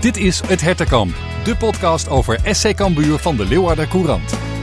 [0.00, 4.57] Dit is Het Hertenkamp, de podcast over SC Cambuur van de Leeuwarder Courant.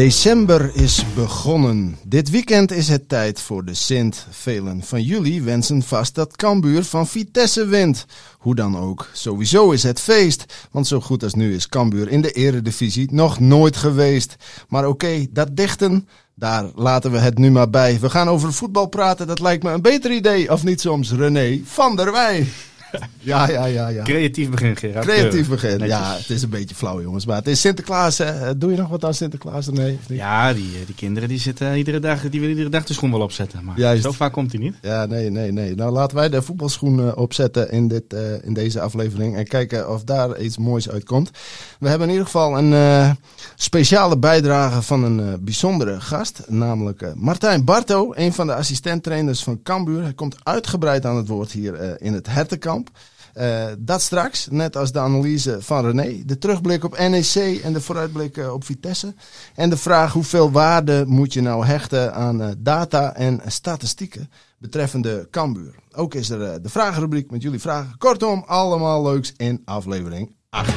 [0.00, 1.96] December is begonnen.
[2.04, 4.26] Dit weekend is het tijd voor de Sint.
[4.30, 8.06] Velen van jullie wensen vast dat Cambuur van Vitesse wint.
[8.38, 10.68] Hoe dan ook, sowieso is het feest.
[10.70, 14.36] Want zo goed als nu is Cambuur in de eredivisie nog nooit geweest.
[14.68, 18.00] Maar oké, dat dichten, daar laten we het nu maar bij.
[18.00, 20.52] We gaan over voetbal praten, dat lijkt me een beter idee.
[20.52, 22.46] Of niet soms, René van der Wij.
[23.22, 24.02] Ja, ja, ja, ja.
[24.02, 25.06] Creatief begin, Gerard.
[25.06, 25.70] Creatief begin.
[25.70, 25.88] Netjes.
[25.88, 27.26] Ja, het is een beetje flauw, jongens.
[27.26, 28.18] Maar het is Sinterklaas.
[28.18, 28.58] Hè.
[28.58, 29.68] Doe je nog wat aan Sinterklaas?
[29.68, 29.98] Nee?
[30.08, 33.20] Ja, die, die kinderen die zitten iedere dag, die willen iedere dag de schoen wel
[33.20, 33.64] opzetten.
[33.64, 34.02] Maar Juist.
[34.02, 34.74] zo vaak komt hij niet.
[34.82, 35.74] Ja, nee, nee, nee.
[35.74, 39.36] Nou, laten wij de voetbalschoen eh, opzetten in, dit, eh, in deze aflevering.
[39.36, 41.30] En kijken of daar iets moois uitkomt.
[41.78, 43.10] We hebben in ieder geval een eh,
[43.54, 46.42] speciale bijdrage van een eh, bijzondere gast.
[46.48, 50.02] Namelijk eh, Martijn Barto, een van de assistenttrainers van Cambuur.
[50.02, 52.79] Hij komt uitgebreid aan het woord hier eh, in het Hertenkamp.
[53.32, 56.22] Eh, dat straks, net als de analyse van René.
[56.24, 59.14] De terugblik op NEC en de vooruitblik eh, op Vitesse.
[59.54, 65.28] En de vraag hoeveel waarde moet je nou hechten aan eh, data en statistieken betreffende
[65.30, 65.74] Cambuur.
[65.94, 67.98] Ook is er de vragenrubriek met jullie vragen.
[67.98, 70.72] Kortom, allemaal leuks in aflevering 8.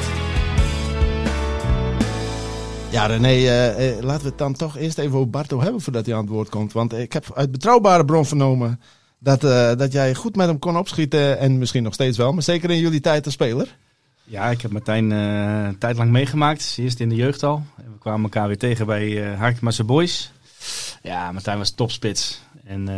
[2.90, 6.20] Ja, René, laten we het dan toch eerst even over Barto hebben voordat hij aan
[6.20, 6.72] het woord komt.
[6.72, 8.80] Want ik heb uit betrouwbare bron vernomen
[9.24, 11.38] dat, eh, dat jij goed met hem kon opschieten.
[11.38, 13.76] En misschien nog steeds wel, maar zeker in jullie tijd als speler.
[14.24, 16.74] Ja, ik heb Martijn eh, een tijd lang meegemaakt.
[16.78, 17.62] Eerst in de jeugdal.
[17.76, 20.32] En we kwamen elkaar weer tegen bij uh, Harkemasse Boys.
[21.02, 22.40] Ja, Martijn was topspits.
[22.64, 22.88] En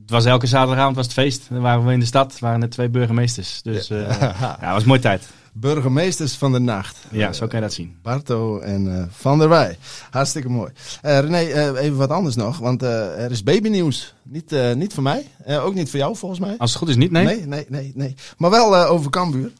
[0.00, 1.46] het was elke zaterdagavond was het feest.
[1.48, 3.62] Dan waren we in de stad, waren er twee burgemeesters.
[3.62, 5.28] Dus eh, ja, het was een mooie tijd.
[5.52, 6.96] Burgemeesters van de nacht.
[7.10, 7.98] Ja, zo kan je dat zien.
[8.02, 9.78] Barto en Van der Wij.
[10.10, 10.72] Hartstikke mooi.
[11.02, 11.38] René,
[11.78, 12.58] even wat anders nog.
[12.58, 14.14] Want er is babynieuws.
[14.30, 15.26] Niet, eh, niet voor mij.
[15.44, 16.54] Eh, ook niet voor jou, volgens mij.
[16.58, 17.24] Als het goed is niet, nee.
[17.24, 17.92] Nee, nee, nee.
[17.94, 18.14] nee.
[18.36, 19.52] Maar wel eh, over Cambuur.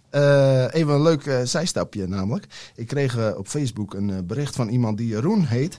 [0.71, 2.47] Even een leuk zijstapje namelijk.
[2.75, 5.79] Ik kreeg op Facebook een bericht van iemand die Jeroen heet.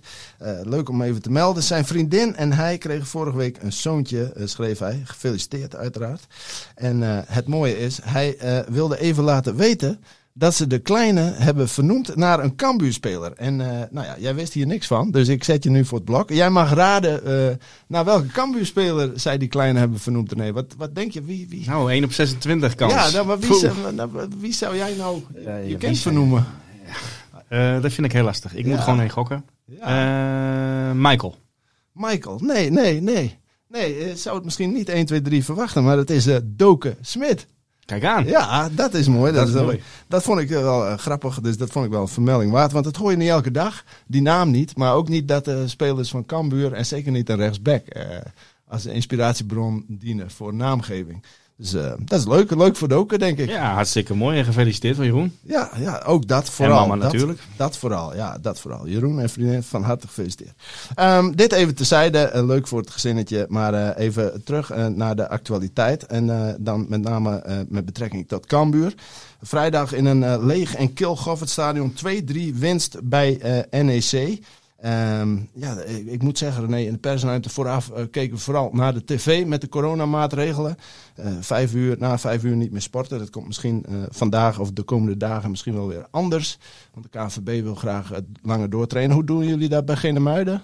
[0.64, 1.64] Leuk om even te melden.
[1.64, 5.02] Zijn vriendin en hij kregen vorige week een zoontje, schreef hij.
[5.04, 6.28] Gefeliciteerd uiteraard.
[6.76, 8.38] En het mooie is, hij
[8.70, 10.00] wilde even laten weten
[10.40, 13.34] dat ze de kleine hebben vernoemd naar een Cambuurspeler.
[13.34, 15.98] En eh, nou ja, jij wist hier niks van, dus ik zet je nu voor
[15.98, 16.30] het blok.
[16.30, 17.56] Jij mag raden eh,
[17.88, 20.36] naar welke Cambuurspeler zij die kleine hebben vernoemd.
[20.36, 21.22] Nee, wat, wat denk je?
[21.24, 23.14] Wie, wie, Nou, 1 op ja, 26 kans.
[23.14, 26.46] nou, maar wie, zou, nou, wie zou jij nou Ja, je ja, kind vernoemen?
[27.48, 28.56] Eh, dat vind ik heel lastig.
[28.56, 28.72] Ik Ja.
[28.72, 29.46] moet gewoon heen gokken.
[29.66, 30.94] Ja.
[30.96, 31.36] Michael.
[31.94, 32.40] Michael.
[32.44, 33.38] Nee, nee, nee.
[33.68, 36.96] Nee, eh, zou het misschien niet 1, 2, 3 verwachten, maar het is eh Doke
[37.02, 37.48] Smit.
[37.90, 38.26] Kijk aan.
[38.26, 39.32] Ja, dat is mooi.
[39.32, 39.82] Dat, Dat is mooi.
[40.08, 42.72] dat vond ik wel eh, grappig, dus dat vond ik wel een vermelding waard.
[42.72, 44.78] Want het hoor je niet elke dag, die naam niet.
[44.78, 48.04] Maar ook niet dat de spelers van Cambuur en zeker niet een rechtsback eh,
[48.68, 51.24] als inspiratiebron dienen voor naamgeving.
[51.60, 53.50] Dus eh, dat is leuk, leuk voor Doke, denk ik.
[53.50, 55.38] Ja, hartstikke mooi en gefeliciteerd van Jeroen.
[55.42, 56.88] Ja, ja, ook dat vooral.
[56.88, 57.40] mama Dat- natuurlijk.
[57.56, 58.88] Dat, vooral, ja, dat vooral.
[58.88, 60.54] Jeroen en vriendin, van harte gefeliciteerd.
[60.96, 65.30] Ehm, dit even tezijde, eh, leuk voor het gezinnetje, maar eh, even terug naar de
[65.30, 66.06] actualiteit.
[66.06, 68.94] En dan met name met betrekking tot Cambuur.
[69.42, 74.40] Vrijdag in een leeg en kil Goffertstadion 2-3 winst bij NEC.
[74.82, 78.70] Ehm, ja, ik, ik moet zeggen, René, in de persruimte vooraf eh, keken we vooral
[78.74, 80.76] naar de tv met de coronamaatregelen.
[81.16, 83.20] Eh, vijf uur, na vijf uur niet meer sporten.
[83.20, 86.58] Dat komt misschien eh, vandaag of de komende dagen misschien wel weer anders.
[86.94, 89.16] Want de KNVB wil graag langer doortrainen.
[89.16, 90.62] Hoe doen jullie dat bij Genemuiden?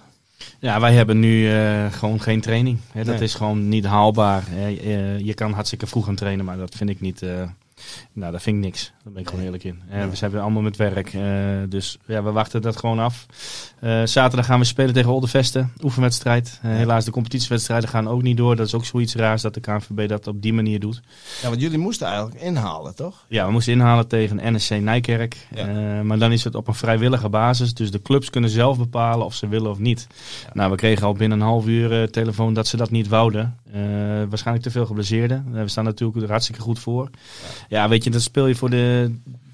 [0.59, 1.49] Ja, wij hebben nu
[1.91, 2.77] gewoon geen training.
[2.93, 3.19] Dat Nee.
[3.19, 4.43] is gewoon niet haalbaar.
[5.17, 7.21] Je kan hartstikke vroeg gaan trainen, maar dat vind ik niet.
[8.13, 8.93] nou, dat vind ik niks.
[9.05, 9.81] Daar ben ik gewoon eerlijk in.
[9.89, 11.13] Eh, We zijn allemaal met werk.
[11.13, 11.21] eh,
[11.69, 13.25] dus ja, we wachten dat gewoon af.
[13.79, 15.71] Eh, zaterdag gaan we spelen tegen Oldevesten.
[15.83, 16.59] Oefenwedstrijd.
[16.61, 18.55] Helaas, de competitiewedstrijden gaan ook niet door.
[18.55, 21.01] Dat is ook zoiets raars dat de KNVB dat op die manier doet.
[21.41, 23.25] Ja, want jullie moesten eigenlijk inhalen, toch?
[23.27, 25.47] Ja, we moesten inhalen tegen NSC Nijkerk.
[25.55, 26.03] Ja.
[26.03, 27.73] Maar dan is het op een vrijwillige basis.
[27.73, 30.07] Dus de clubs kunnen zelf bepalen of ze willen of niet.
[30.53, 33.57] Nou, we kregen al binnen een half uur telefoon dat ze dat niet wouden.
[34.29, 35.51] Waarschijnlijk te veel geblesseerden.
[35.51, 37.09] We staan natuurlijk er hartstikke goed voor.
[37.69, 37.89] Ja.
[37.89, 38.93] weet je, dat speel je voor de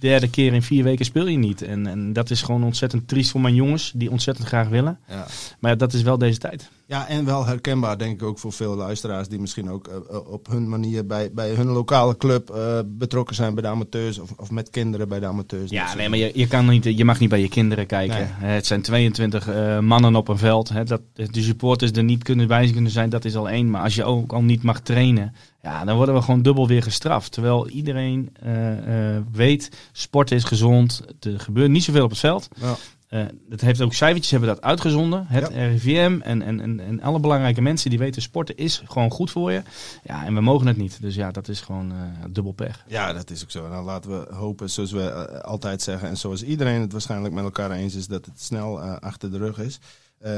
[0.01, 1.61] derde keer in vier weken speel je niet.
[1.61, 4.99] En, en dat is gewoon ontzettend triest voor mijn jongens die ontzettend graag willen.
[5.07, 5.27] Ja.
[5.59, 6.69] Maar ja, dat is wel deze tijd.
[6.85, 10.31] Ja, en wel herkenbaar denk ik ook voor veel luisteraars die misschien ook eh, eh,
[10.31, 14.31] op hun manier bij, bij hun lokale club eh, betrokken zijn bij de amateurs of,
[14.37, 15.71] of met kinderen bij de amateurs.
[15.71, 18.29] Ja, soort nee, maar je, je, kan niet, je mag niet bij je kinderen kijken.
[18.41, 18.51] Nee.
[18.51, 20.69] Het zijn 22 eh, mannen op een veld.
[20.69, 23.69] Hè, dat de supporters er niet kunnen bij kunnen zijn, dat is al één.
[23.69, 26.83] Maar als je ook al niet mag trainen Ja, dan worden we gewoon dubbel weer
[26.83, 27.31] gestraft.
[27.31, 31.01] Terwijl iedereen uh, uh, weet, sport is gezond.
[31.19, 32.47] Er gebeurt niet zoveel op het veld.
[32.55, 32.75] Ja.
[33.09, 35.25] Uh, dat heeft ook cijfertjes hebben dat uitgezonden.
[35.27, 35.67] Het ja.
[35.67, 39.51] RIVM en, en, en, en, alle belangrijke mensen die weten sporten is gewoon goed voor
[39.51, 39.61] je.
[40.03, 41.01] Ja, en we mogen het niet.
[41.01, 41.97] Dus ja, dat is gewoon uh,
[42.29, 42.83] dubbel pech.
[42.87, 43.67] Ja, dat is ook zo.
[43.67, 47.43] Nou, laten we hopen, zoals we uh, altijd zeggen en zoals iedereen het waarschijnlijk met
[47.43, 49.79] elkaar eens is, dat het snel achter de rug is.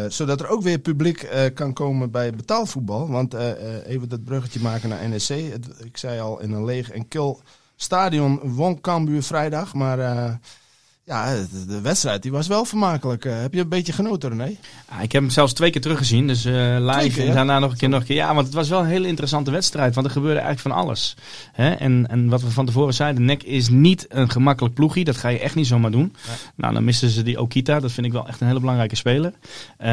[0.07, 3.09] Zodat er ook weer publiek kan komen bij betaalvoetbal.
[3.09, 3.33] Want
[3.85, 5.51] even dat bruggetje maken naar NEC.
[5.51, 7.41] Het, ik zei al, in een leeg en kil
[7.75, 9.73] stadion won Cambuur vrijdag.
[9.73, 10.39] Maar
[11.05, 11.35] ja,
[11.67, 13.25] de, wedstrijd die was wel vermakelijk.
[13.25, 14.55] Uh, heb je een beetje genoten, René?
[14.89, 16.27] Ja, ik heb hem zelfs twee keer teruggezien.
[16.27, 18.15] Dus uh, live keer, en daarna nog een keer, nog een keer.
[18.15, 19.95] Ja, want het was wel een hele interessante wedstrijd.
[19.95, 21.15] Want er gebeurde eigenlijk van alles.
[21.51, 21.71] Hè?
[21.71, 25.03] En, en wat we van tevoren zeiden, NEC is niet een gemakkelijk ploegie.
[25.03, 26.15] Dat ga je echt niet zomaar doen.
[26.55, 27.79] Nou, dan missen ze die Okita.
[27.79, 29.33] Dat vind ik wel echt een hele belangrijke speler.
[29.79, 29.87] Uh,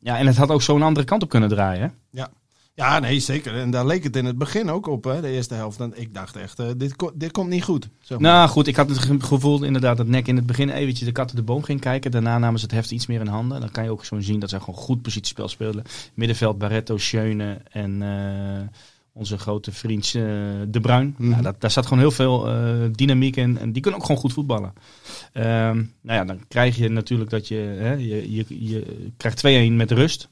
[0.00, 1.94] ja, en het had ook zo een andere kant op kunnen draaien.
[2.10, 2.30] Ja.
[2.78, 3.54] Ja, nee, zeker.
[3.54, 5.80] En daar leek het in het begin ook op, hè, de eerste helft.
[5.80, 7.88] En ik dacht echt, uh, dit, dit komt niet goed.
[8.00, 8.32] Zeg maar.
[8.32, 11.30] Nou goed, ik had het gevoel inderdaad dat Nek in het begin eventjes de kat
[11.34, 12.10] de boom ging kijken.
[12.10, 13.60] Daarna namen ze het heft iets meer in handen.
[13.60, 15.84] Dan kan je ook zo zien dat ze gewoon goed positiespel speelden.
[16.14, 18.68] Middenveld, Barretto, Schöne en uh,
[19.12, 20.22] onze grote vriend uh,
[20.68, 21.14] De Bruin.
[21.18, 22.48] Mm nou, dat, daar zat gewoon heel veel
[22.92, 23.58] dynamiek in.
[23.58, 24.72] En die kunnen ook gewoon goed voetballen.
[25.32, 29.72] Ehm, nou ja, dan krijg je natuurlijk dat je, hè, je, je, je krijgt 2-1
[29.72, 30.28] met rust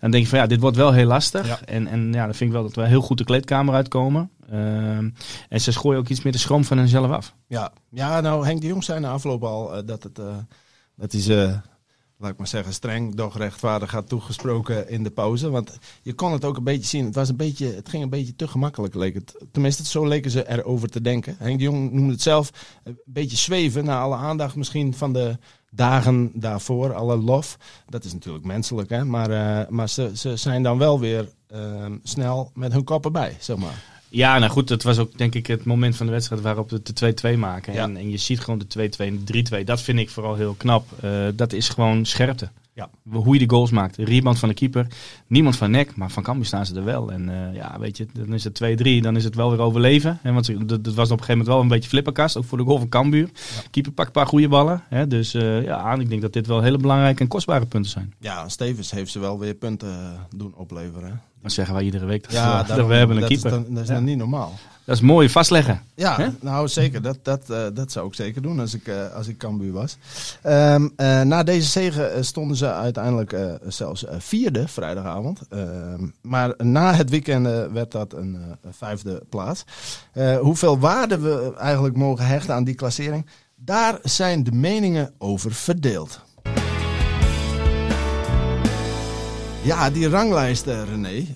[0.00, 1.64] dan denk je van ja, dit wordt wel heel lastig.
[1.64, 4.30] En, en ja, dan vind ik wel dat we heel goed de kleedkamer uitkomen.
[4.50, 5.10] Ehm,
[5.48, 7.34] en ze gooien ook iets meer de schroom van henzelf af.
[7.46, 10.36] Ja, ja nou Henk de Jong zei na afloop al uh, dat, het, uh,
[10.94, 11.60] dat hij ze,
[12.18, 15.50] laat ik maar zeggen, streng, doch rechtvaardig had toegesproken in de pauze.
[15.50, 17.04] Want je kon het ook een beetje zien.
[17.04, 19.44] Het, was een beetje, het ging een beetje te gemakkelijk, leek het.
[19.52, 21.36] Tenminste, zo leken ze erover te denken.
[21.38, 22.50] Henk de Jong noemde het zelf
[22.84, 25.38] een beetje zweven na alle aandacht misschien van de
[25.76, 27.58] dagen daarvoor, alle lof.
[27.88, 29.04] Dat is natuurlijk menselijk, hè?
[29.04, 33.36] maar, uh, maar ze, ze zijn dan wel weer uh, snel met hun koppen bij,
[33.40, 33.84] zeg maar.
[34.08, 36.82] Ja, nou goed, dat was ook denk ik het moment van de wedstrijd waarop we
[36.82, 37.72] de 2-2 maken.
[37.72, 37.82] Ja.
[37.82, 39.64] En, en, je ziet gewoon de 2-2 en de 3-2.
[39.64, 40.86] Dat vind ik vooral heel knap.
[41.04, 42.48] Uh, dat is gewoon scherpte.
[42.76, 42.90] Ja.
[43.10, 43.96] Hoe je de goals maakt.
[43.96, 44.86] Rebound van de keeper.
[45.26, 47.12] Niemand van nek, maar van Cambuur staan ze er wel.
[47.12, 49.00] En uh, ja, weet je, dan is het 2-3.
[49.00, 50.18] Dan is het wel weer overleven.
[50.22, 52.36] Hè, want dat, was op een gegeven moment wel een beetje flipperkast.
[52.36, 53.28] Ook voor de goal van Cambuur.
[53.32, 53.62] Ja.
[53.70, 54.82] Keeper pakt een paar goede ballen.
[54.88, 58.14] Hè, dus uh, ja, ik denk dat dit wel hele belangrijke en kostbare punten zijn.
[58.18, 61.20] Ja, Stevens heeft ze wel weer punten doen opleveren.
[61.42, 62.22] Dat zeggen wij iedere week.
[62.26, 63.46] Dat, ja, daarom, we hebben een keeper.
[63.46, 63.94] Is dan, dat is ja.
[63.94, 64.52] dan niet normaal.
[64.86, 65.82] Dat is mooi, vastleggen.
[65.94, 66.28] Ja, He?
[66.40, 67.02] nou zeker.
[67.02, 69.96] Dat, dat, uh, dat zou ik zeker doen als ik, uh, als ik Cambuur was.
[70.46, 73.36] Um, uh, na deze zegen stonden ze uiteindelijk
[73.68, 75.40] zelfs vierde vrijdagavond.
[75.48, 78.38] Ehm, maar na het weekend werd dat een
[78.70, 79.64] vijfde plaats.
[80.40, 86.20] hoeveel waarde we eigenlijk mogen hechten aan die klassering, daar zijn de meningen over verdeeld.
[89.66, 91.16] Ja, die ranglijst, René.
[91.16, 91.26] Uh,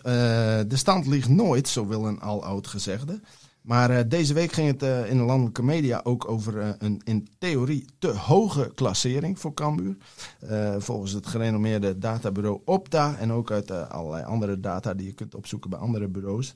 [0.67, 3.21] de stand ligt nooit, zo wil een al oud gezegde.
[3.63, 7.29] Maar uh, deze week ging het uh, in de landelijke media ook over een in
[7.39, 9.97] theorie te hoge klassering voor Cambuur.
[10.79, 15.71] volgens het gerenommeerde databureau Opta en ook uit allerlei andere data die je kunt opzoeken
[15.71, 16.55] bij andere bureaus.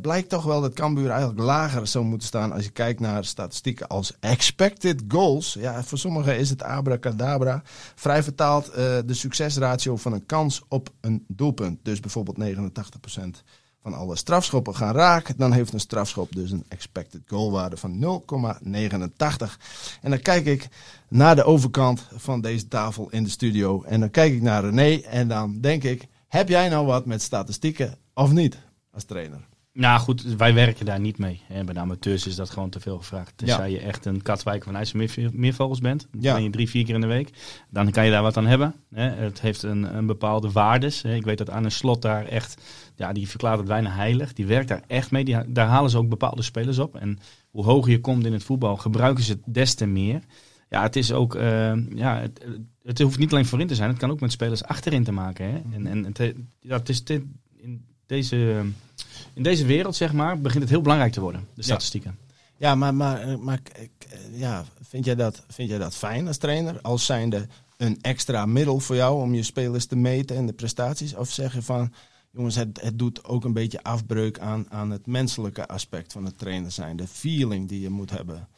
[0.00, 3.88] Blijkt toch wel dat Cambuur eigenlijk lager zou moeten staan als je kijkt naar statistieken
[3.88, 5.54] als expected goals.
[5.54, 7.62] Ja, voor sommigen is het abracadabra.
[7.94, 11.78] Vrij vertaald de succesratio van een kans op een doelpunt.
[11.82, 13.42] Dus bijvoorbeeld 89%
[13.84, 15.38] van alle strafschoppen gaan raak.
[15.38, 19.56] Dan heeft een strafschop dus een expected goalwaarde van 0,89.
[20.00, 20.68] En dan kijk ik
[21.08, 23.82] naar de overkant van deze tafel in de studio.
[23.82, 27.22] En dan kijk ik naar René en dan denk ik, heb jij nou wat met
[27.22, 28.58] statistieken of niet
[28.90, 29.46] als trainer?
[29.74, 31.40] Nou goed, wij werken daar niet mee.
[31.48, 33.32] Bij de amateurs is dat gewoon te veel gevraagd.
[33.36, 33.78] Tenzij ja.
[33.78, 36.06] je echt een katwijk van IJsselmeervogels bent.
[36.10, 36.34] Dan ja.
[36.34, 37.30] ben je drie, vier keer in de week.
[37.70, 38.74] Dan kan je daar wat aan hebben.
[38.94, 41.02] Het heeft een, een bepaalde waardes.
[41.02, 42.62] Ik weet dat aan een slot daar echt...
[42.96, 44.32] Ja, die verklaart het bijna heilig.
[44.32, 45.24] Die werkt daar echt mee.
[45.24, 46.96] Die, daar halen ze ook bepaalde spelers op.
[46.96, 47.18] En
[47.50, 50.20] hoe hoger je komt in het voetbal, gebruiken ze het des te meer.
[50.70, 51.34] Ja, het is ook...
[51.34, 52.44] Uh, ja, het,
[52.82, 53.90] het, hoeft niet alleen voorin te zijn.
[53.90, 55.44] Het kan ook met spelers achterin te maken.
[55.50, 55.60] Hè?
[55.74, 57.02] En, en het, ja, het is...
[57.56, 58.64] in deze
[59.34, 62.18] in deze wereld, zeg maar, begint het heel belangrijk te worden, de statistieken.
[62.56, 63.60] Ja, ja maar, maar, maar
[64.32, 66.80] ja, vind, jij dat, vind jij dat fijn als trainer?
[66.80, 71.14] Als zijnde een extra middel voor jou om je spelers te meten en de prestaties?
[71.14, 71.92] Of zeg je van,
[72.30, 76.38] jongens, het, het doet ook een beetje afbreuk aan, aan het menselijke aspect van het
[76.38, 78.48] trainer zijn, de feeling die je moet hebben?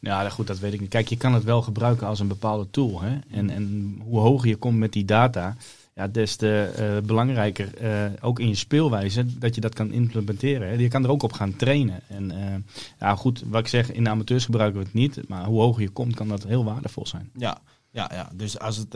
[0.00, 0.88] Ja, goed, dat weet ik niet.
[0.88, 3.00] Kijk, je kan het wel gebruiken als een bepaalde tool.
[3.00, 3.18] Hè?
[3.30, 5.56] En, en hoe hoger je komt met die data,
[6.00, 10.68] ja, des te uh, belangrijker, uh, ook in je speelwijze, dat je dat kan implementeren.
[10.68, 10.74] Hè.
[10.74, 12.00] Je kan er ook op gaan trainen.
[12.06, 12.54] En uh,
[12.98, 15.28] ja, goed, wat ik zeg, in amateurs gebruiken we het niet.
[15.28, 17.30] Maar hoe hoger je komt, kan dat heel waardevol zijn.
[17.36, 17.58] Ja,
[17.90, 18.30] ja, ja.
[18.34, 18.94] dus als het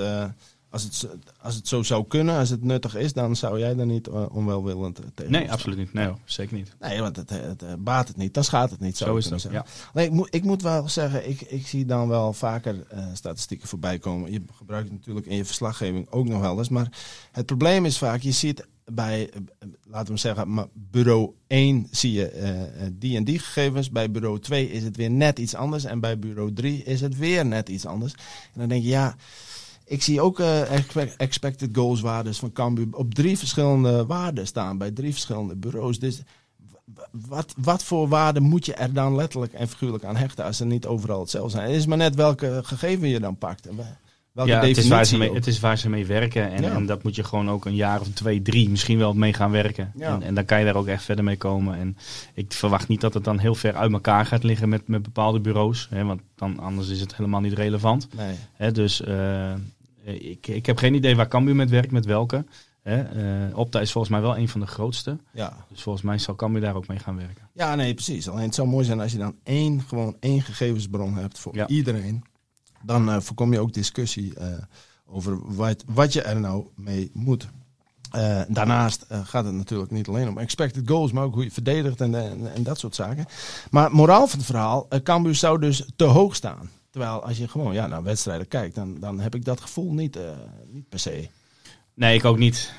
[0.74, 1.08] als, het,
[1.40, 4.26] als het zo zou kunnen, als het nuttig is, dan zou jij er niet uh,
[4.30, 5.92] onwelwillend tegen Nee, absoluut niet.
[5.92, 6.74] Nee, zeker niet.
[6.80, 8.96] Nee, want het, het, baat het niet, dan schaadt het niet.
[8.96, 9.66] Zo is het ja.
[9.92, 13.98] Nee, ik moet, ik moet wel zeggen, ik, ik zie dan wel vaker statistieken voorbij
[13.98, 14.32] komen.
[14.32, 16.68] Je gebruikt het natuurlijk in je verslaggeving ook nog wel eens.
[16.68, 16.88] Maar
[17.32, 19.30] het probleem is vaak, je ziet bij,
[19.86, 23.90] laten we zeggen, bureau 1 zie je die en die gegevens.
[23.90, 25.84] Bij bureau 2 is het weer net iets anders.
[25.84, 28.12] En bij bureau 3 is het weer net iets anders.
[28.52, 29.16] En dan denk je, ja,
[29.84, 30.38] ik zie ook
[31.16, 34.78] expected goals waardes van Cambuur op drie verschillende waarden staan.
[34.78, 35.98] Bij drie verschillende bureaus.
[35.98, 36.22] Dus
[37.10, 40.64] wat, wat voor waarde moet je er dan letterlijk en figuurlijk aan hechten als ze
[40.64, 41.66] niet overal hetzelfde zijn?
[41.66, 43.68] Het is maar net welke gegeven je dan pakt.
[44.34, 46.50] Welke ja, het is, waar ze mee, het is waar ze mee werken.
[46.50, 49.32] En, en dat moet je gewoon ook een jaar of twee, drie misschien wel mee
[49.32, 49.92] gaan werken.
[49.98, 51.78] En, en, dan kan je daar ook echt verder mee komen.
[51.78, 51.96] En
[52.34, 55.40] ik verwacht niet dat het dan heel ver uit elkaar gaat liggen met, met bepaalde
[55.40, 55.86] bureaus.
[55.90, 58.08] Hè, want dan, anders is het helemaal niet relevant.
[58.16, 58.34] Nee.
[58.52, 59.52] Hè, dus uh,
[60.04, 62.44] ik, ik heb geen idee waar Cambuur met werkt, met welke.
[62.82, 63.16] Hè,
[63.48, 65.18] uh, Opta is volgens mij wel een van de grootste.
[65.32, 65.66] Ja.
[65.68, 67.48] Dus volgens mij zal Cambuur daar ook mee gaan werken.
[67.52, 68.28] Ja, nee, precies.
[68.28, 72.24] Alleen het zou mooi zijn als je dan één, gewoon één gegevensbron hebt voor iedereen.
[72.84, 74.46] Dan uh, voorkom je ook discussie uh,
[75.06, 77.48] over wat, wat je er nou mee moet.
[78.16, 82.00] Uh, daarnaast gaat het natuurlijk niet alleen om expected goals, maar ook hoe je verdedigt
[82.00, 82.14] en,
[82.54, 83.26] en, dat soort zaken.
[83.70, 86.70] Maar moraal van het verhaal, Cambuur zou dus te hoog staan.
[86.90, 90.18] Terwijl als je gewoon ja, naar wedstrijden kijkt, dan, dan heb ik dat gevoel niet,
[90.70, 91.28] niet per se.
[91.94, 92.72] Nee, ik ook niet.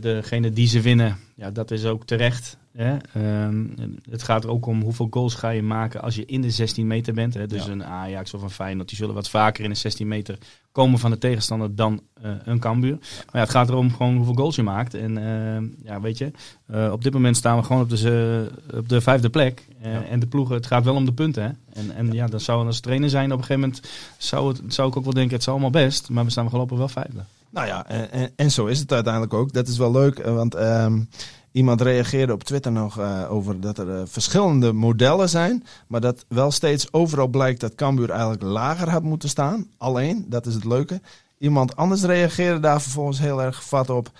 [0.00, 2.56] degene die ze winnen, ja, dat is ook terecht.
[2.72, 2.96] Hè?
[2.96, 3.66] Ehm,
[4.10, 6.86] het gaat er ook om hoeveel goals ga je maken als je in de 16
[6.86, 7.34] meter bent.
[7.34, 7.46] Hè?
[7.46, 10.38] Dus een Ajax of een Feyenoord, die zullen wat vaker in de 16 meter
[10.72, 12.96] komen van de tegenstander dan uh, een Cambuur.
[13.00, 14.94] Maar ja, het gaat erom gewoon hoeveel goals je maakt.
[14.94, 16.30] En uh, ja, weet je,
[16.70, 19.66] uh, op dit moment staan we gewoon op de, op de vijfde plek.
[19.82, 20.04] Ja.
[20.04, 21.42] En de ploegen, het gaat wel om de punten.
[21.42, 21.80] Hè?
[21.80, 22.26] En, en ja.
[22.26, 25.12] dan zou als trainer zijn op een gegeven moment, zou, het, zou ik ook wel
[25.12, 26.10] denken, het is allemaal best.
[26.10, 27.24] Maar we staan voorlopig wel vijfde.
[27.52, 29.52] Nou ja, en, en, zo is het uiteindelijk ook.
[29.52, 30.54] Dat is wel leuk, want...
[30.54, 31.08] Um,
[31.52, 35.64] Iemand reageerde op Twitter nog uh, over dat er uh, verschillende modellen zijn.
[35.86, 39.66] Maar dat wel steeds overal blijkt dat Cambuur eigenlijk lager had moeten staan.
[39.78, 41.00] Alleen, dat is het leuke.
[41.38, 44.10] Iemand anders reageerde daar vervolgens heel erg gevat op.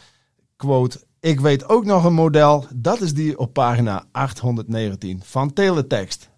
[0.57, 2.67] Quote, ik weet ook nog een model.
[2.75, 6.31] Dat is die op pagina 819 van Teletext.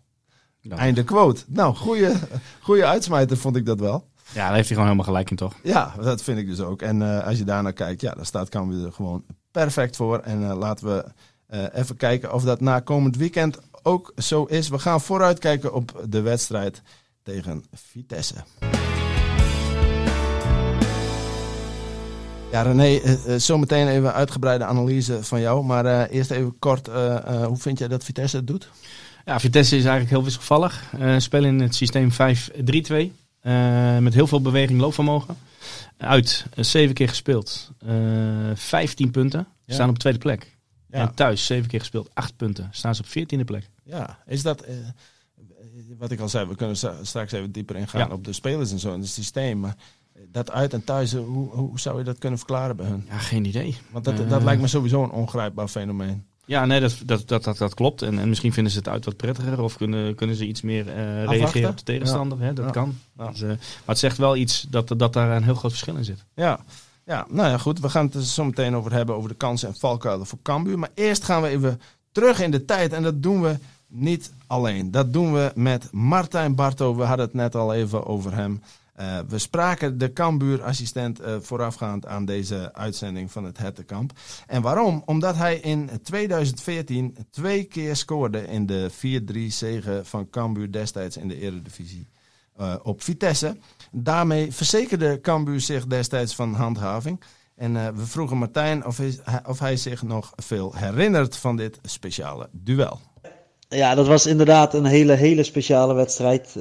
[0.63, 0.81] Nou.
[0.81, 1.43] Einde quote.
[1.47, 2.15] Nou, goede,
[2.61, 4.05] goede uitsmijter vond ik dat wel.
[4.33, 5.55] Ja, daar heeft hij gewoon helemaal gelijk in, toch?
[5.63, 6.83] Ja, dat vind ik dus ook.
[6.83, 10.19] En uh, als je daarnaar kijkt, ja, dan staat Cambuur er gewoon perfect voor.
[10.19, 11.05] En uh, laten we
[11.55, 14.69] uh, even kijken of dat na komend weekend ook zo is.
[14.69, 16.83] We gaan vooruitkijken op de wedstrijd
[17.23, 18.35] tegen Vitesse.
[22.51, 23.01] Ja, René,
[23.39, 25.65] zometeen even uitgebreide analyse van jou.
[25.65, 26.87] Maar eerst even kort,
[27.47, 28.71] hoe vind jij dat Vitesse het doet?
[29.25, 30.95] Ja, Vitesse is eigenlijk heel wisselvallig.
[31.19, 33.24] spelen in het systeem 5-3-2.
[34.03, 35.37] Met heel veel beweging, loopvermogen.
[35.97, 37.71] Uit, zeven keer gespeeld.
[37.79, 39.47] Eh, 15 punten.
[39.67, 40.57] Staan op tweede plek.
[40.91, 41.01] Ja.
[41.01, 42.11] En thuis, zeven keer gespeeld.
[42.15, 42.69] Acht punten.
[42.71, 43.71] Staan ze op veertiende plek.
[43.85, 44.67] Ja, is dat...
[45.99, 48.93] Wat ik al zei, we kunnen straks even dieper ingaan op de spelers en zo
[48.93, 49.61] en het systeem.
[49.61, 49.77] Maar
[50.29, 53.05] dat uit en thuis, hoe, hoe zou je dat kunnen verklaren bij hun?
[53.09, 53.77] Ja, geen idee.
[53.91, 56.27] Want dat, dat lijkt me sowieso een ongrijpbaar fenomeen.
[56.47, 58.03] Ja, nee, dat, dat, dat, dat, dat klopt.
[58.03, 60.87] En, en misschien vinden ze het uit wat prettiger of kunnen, kunnen ze iets meer
[60.87, 62.41] uh, reageren op de tegenstander.
[62.41, 62.53] Hè?
[62.53, 62.99] Dat kan.
[63.17, 66.05] Dus, uh, maar het zegt wel iets dat, dat daar een heel groot verschil in
[66.05, 66.25] zit.
[66.35, 66.61] Ja.
[67.05, 67.81] ja, nou ja, goed.
[67.81, 70.79] We gaan het er zo meteen over hebben, over de kansen en valkuilen voor Cambuur.
[70.79, 71.81] Maar eerst gaan we even
[72.13, 72.93] terug in de tijd.
[72.93, 74.91] En dat doen we niet alleen.
[74.91, 76.97] Dat doen we met Martijn Barto.
[76.97, 78.63] We hadden het net al even over hem.
[79.01, 84.13] Uh, we spraken de Cambuur-assistent uh, voorafgaand aan deze uitzending van het Hettekamp.
[84.47, 85.03] En waarom?
[85.07, 88.91] Omdat hij in 2014 twee keer scoorde in de
[89.33, 92.09] 4-3 zegen van Cambuur destijds in de Eredivisie
[92.61, 93.57] uh, op Vitesse.
[93.91, 97.21] Daarmee verzekerde Cambuur zich destijds van handhaving.
[97.57, 102.49] En we vroegen Martijn of hij, of hij zich nog veel herinnert van dit speciale
[102.53, 103.01] duel.
[103.69, 106.57] Ja, dat was inderdaad een hele, hele speciale wedstrijd.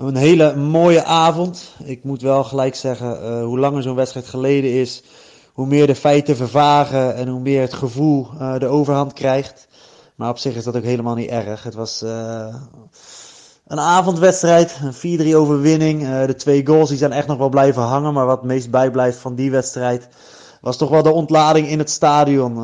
[0.00, 1.74] Een hele mooie avond.
[1.84, 5.02] Ik moet wel gelijk zeggen, uh, hoe langer zo'n wedstrijd geleden is,
[5.52, 9.68] hoe meer de feiten vervagen en hoe meer het gevoel uh, de overhand krijgt.
[10.14, 11.62] Maar op zich is dat ook helemaal niet erg.
[11.62, 12.54] Het was uh,
[13.66, 16.26] een avondwedstrijd, een 4-3 overwinning.
[16.26, 18.12] de twee goals die zijn echt nog wel blijven hangen.
[18.12, 20.08] Maar wat meest bijblijft van die wedstrijd
[20.60, 22.58] was toch wel de ontlading in het stadion.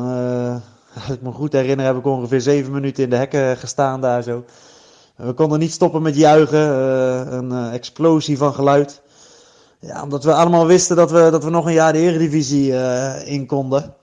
[0.93, 4.23] als ik me goed herinner heb ik ongeveer zeven minuten in de hekken gestaan daar
[4.23, 4.43] zo.
[5.17, 6.69] We konden niet stoppen met juichen.
[6.69, 9.01] Uh, een uh, explosie van geluid.
[9.79, 13.27] Ja, omdat we allemaal wisten dat we, dat we nog een jaar de Eredivisie uh,
[13.27, 13.95] in konden.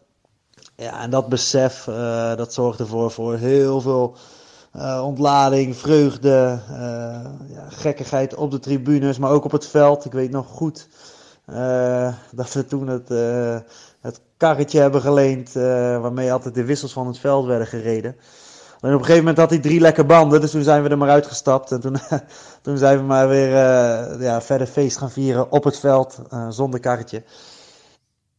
[0.77, 1.85] Ja, en dat besef,
[2.37, 4.17] dat zorgde ervoor voor heel veel
[5.03, 6.59] ontlading, vreugde,
[7.49, 10.05] ja, gekkigheid op de tribunes, maar ook op het veld.
[10.05, 10.89] Ik weet nog goed
[12.31, 13.09] dat we toen het,
[14.01, 18.17] het karretje hebben geleend waarmee altijd de wissels van het veld werden gereden.
[18.85, 20.99] En op een gegeven moment had hij drie lekke banden, dus toen zijn we er
[20.99, 21.73] maar uitgestapt.
[21.73, 21.97] En toen,
[22.63, 26.47] toen zijn we maar weer uh, ja, verder feest gaan vieren op het veld, uh,
[26.51, 27.23] zonder karretje.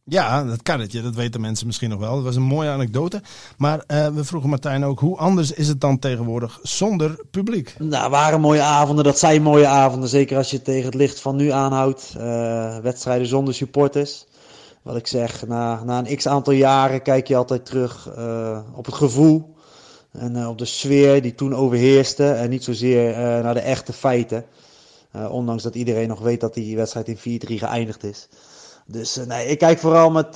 [0.04, 2.14] Ja, dat karretje, dat weten mensen misschien nog wel.
[2.14, 3.22] Dat was een mooie anekdote.
[3.56, 7.74] Maar uh, we vroegen Martijn ook, hoe anders is het dan tegenwoordig zonder publiek?
[7.78, 10.08] Nou, waren mooie avonden, dat zijn mooie avonden.
[10.08, 12.12] Zeker als je tegen het licht van nu aanhoudt.
[12.82, 14.26] wedstrijden zonder supporters.
[14.82, 18.08] Wat ik zeg, na, na een x aantal jaren kijk je altijd terug
[18.74, 19.55] op het gevoel
[20.18, 23.92] en uh, op de sfeer die toen overheerste en niet zozeer uh, naar de echte
[23.92, 24.44] feiten.
[25.16, 28.28] Uh, ondanks dat iedereen nog weet dat die wedstrijd in 4-3 geëindigd is.
[28.86, 30.34] Dus nee, ik kijk vooral met,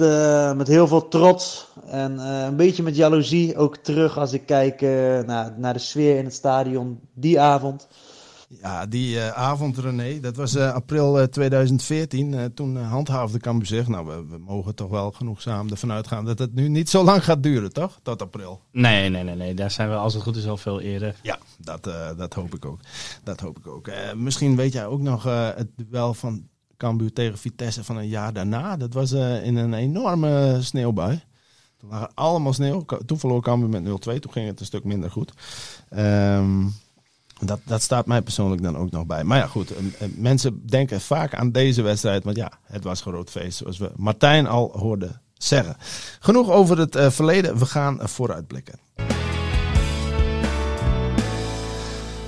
[0.56, 4.80] met heel veel trots en een beetje met jaloezie ook terug als ik kijk
[5.26, 7.88] naar, naar de sfeer in het stadion die avond.
[8.58, 12.54] Ja, die uh, avond René, dat was uh, april uh, 2014.
[12.54, 16.54] toen handhaafde Cambuur zich, nou we, we, mogen toch wel genoegzaam ervan uitgaan dat het
[16.54, 17.98] nu niet zo lang gaat duren, toch?
[18.02, 18.60] Tot april.
[18.72, 19.54] Nee, nee, nee, nee.
[19.54, 21.16] daar zijn we als het goed is al veel eerder.
[21.22, 22.80] Ja, dat, dat hoop ik ook.
[23.24, 23.90] Dat hoop ik ook.
[24.16, 28.76] misschien weet jij ook nog het duel van Cambuur tegen Vitesse van een jaar daarna.
[28.76, 31.22] Dat was in een enorme sneeuwbui.
[31.76, 32.84] Toen waren allemaal sneeuw.
[33.06, 34.18] Toen verloor Cambuur met 0-2.
[34.18, 35.32] Toen ging het een stuk minder goed.
[35.96, 36.72] Um,
[37.40, 39.24] dat, dat staat mij persoonlijk dan ook nog bij.
[39.24, 39.72] Maar ja, goed.
[40.14, 42.24] Mensen denken vaak aan deze wedstrijd.
[42.24, 43.58] Want ja, het was groot feest.
[43.58, 45.76] Zoals we Martijn al hoorden zeggen.
[46.20, 47.58] Genoeg over het uh, verleden.
[47.58, 48.78] We gaan vooruitblikken.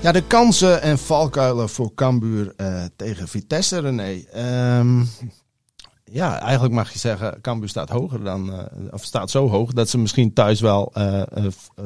[0.01, 2.55] Ja, de kansen en valkuilen voor Cambuur
[2.97, 4.25] tegen Vitesse, René.
[4.79, 5.09] Um,
[6.05, 9.99] ja, eigenlijk mag je zeggen, Cambuur staat hoger dan, of staat zo hoog dat ze
[9.99, 10.93] misschien thuis wel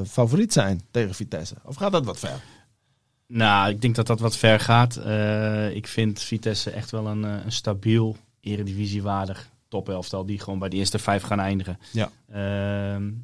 [0.06, 1.54] favoriet zijn tegen Vitesse.
[1.64, 2.42] Of gaat dat wat ver?
[3.28, 5.00] Nou, ik denk dat dat wat ver gaat.
[5.06, 10.76] Uh, ik vind Vitesse echt wel een, een stabiel, eredivisiewaardig topelftal die gewoon bij de
[10.76, 11.78] eerste vijf gaan eindigen.
[11.90, 12.10] Ja.
[12.30, 12.36] Uh,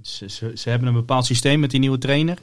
[0.03, 2.39] ze, ze, ze, hebben een bepaald systeem met die nieuwe trainer.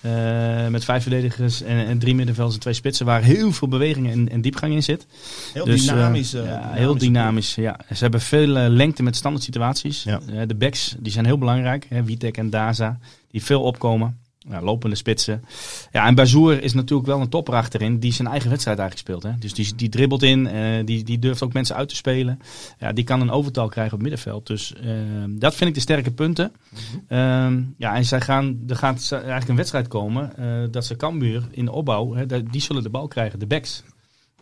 [0.00, 4.10] Uh, met vijf verdedigers en, en, drie middenvelders en twee spitsen waar heel veel beweging
[4.10, 5.06] en, en diepgang in zit.
[5.52, 6.34] Heel dus, dynamisch.
[6.34, 7.54] Uh, ja, heel dynamisch.
[7.54, 7.80] Ja.
[7.88, 10.02] Ze hebben veel lengte met standaard situaties.
[10.02, 10.46] Ja.
[10.46, 11.86] de backs die zijn heel belangrijk.
[11.88, 12.98] Hè, Witek en Daza
[13.30, 14.19] die veel opkomen.
[14.48, 15.44] Ja, lopende spitsen.
[15.92, 19.32] Ja, en Bazoer is natuurlijk wel een topper achterin die zijn eigen wedstrijd eigenlijk speelt.
[19.32, 19.38] Hè.
[19.38, 22.40] Dus die, die dribbelt in, uh, die, die durft ook mensen uit te spelen.
[22.78, 24.46] Ja, die kan een overtal krijgen op middenveld.
[24.46, 24.92] Dus uh,
[25.28, 26.52] dat vind ik de sterke punten.
[26.70, 27.74] Mm -hmm.
[27.78, 31.64] ja, en zij gaan, er gaat eigenlijk een wedstrijd komen uh, dat ze Cambuur in
[31.64, 33.82] de opbouw, hè, die zullen de bal krijgen, de backs.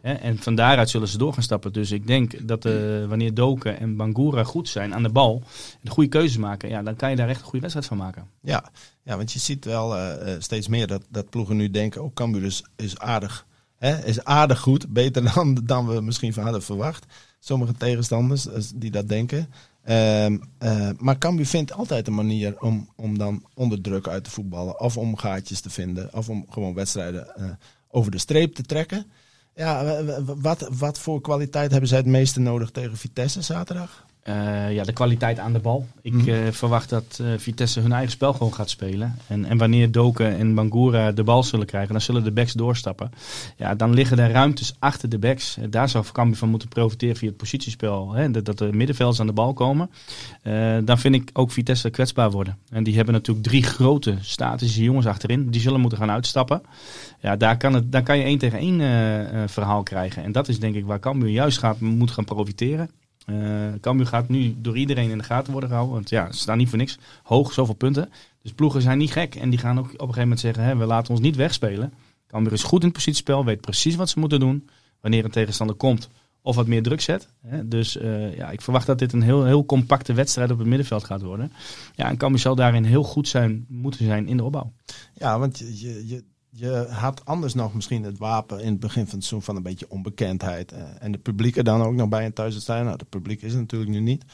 [0.02, 1.72] En van daaruit zullen ze door gaan stappen.
[1.72, 5.42] Dus ik denk dat uh, wanneer Doken en Bangura goed zijn aan de bal,
[5.80, 8.28] de goede keuzes maken, ja, dan kan je daar echt een goede wedstrijd van maken.
[8.42, 8.70] Ja,
[9.02, 12.44] ja want je ziet wel uh, steeds meer dat, dat ploegen nu denken, oh Cambuur
[12.44, 13.46] is, is aardig.
[13.76, 14.04] Hè?
[14.04, 17.06] Is aardig goed, beter dan, dan we misschien van hadden verwacht.
[17.40, 19.52] Sommige tegenstanders die dat denken.
[19.84, 20.26] Uh,
[20.98, 24.80] maar Cambuur vindt altijd een manier om, om dan onder druk uit te voetballen.
[24.80, 26.14] Of om gaatjes te vinden.
[26.14, 27.58] Of om gewoon wedstrijden
[27.88, 29.06] over de streep te trekken.
[29.58, 34.06] Ja, wat, wat voor kwaliteit hebben zij het meeste nodig tegen Vitesse zaterdag?
[34.28, 35.86] Uh, ja, de kwaliteit aan de bal.
[36.02, 36.28] Ik mm.
[36.28, 39.16] uh, verwacht dat uh, Vitesse hun eigen spel gewoon gaat spelen.
[39.26, 43.10] En, en wanneer Doken en Bangura de bal zullen krijgen, dan zullen de backs doorstappen.
[43.56, 45.58] Ja, dan liggen er ruimtes achter de backs.
[45.70, 48.12] Daar zou Cambuur van moeten profiteren via het positiespel.
[48.12, 49.90] Hè, dat, dat de middenvelders aan de bal komen.
[50.84, 52.58] dan vind ik ook Vitesse kwetsbaar worden.
[52.70, 55.50] En die hebben natuurlijk drie grote statische jongens achterin.
[55.50, 56.62] Die zullen moeten gaan uitstappen.
[57.20, 60.22] Ja, daar kan, het, daar kan je één tegen één verhaal krijgen.
[60.22, 62.90] En dat is denk ik waar Cambuur juist gaat, moet gaan profiteren.
[63.30, 65.96] Uh, Cambuur gaat nu door iedereen in de gaten worden gehouden.
[65.96, 68.10] Want ja, ze staan niet voor niks hoog, zoveel punten.
[68.42, 69.34] Dus ploegen zijn niet gek.
[69.34, 71.92] En die gaan ook op een gegeven moment zeggen, hè, we laten ons niet wegspelen.
[72.26, 74.68] Cambuur is goed in het positiespel, weet precies wat ze moeten doen.
[75.00, 76.08] Wanneer een tegenstander komt
[76.42, 77.28] of wat meer druk zet.
[77.46, 77.68] Hè.
[77.68, 81.04] Dus uh, ja, ik verwacht dat dit een heel, heel compacte wedstrijd op het middenveld
[81.04, 81.52] gaat worden.
[81.94, 84.72] Ja, en Cambuur zal daarin heel goed zijn, moeten zijn in de opbouw.
[85.14, 86.24] Ja, want je, je
[86.58, 89.62] je had anders nog misschien het wapen in het begin van het seizoen van een
[89.62, 90.72] beetje onbekendheid.
[90.72, 92.84] Uh, en de publiek er dan ook nog bij in thuis zijn.
[92.84, 94.24] Nou, de publiek is er natuurlijk nu niet.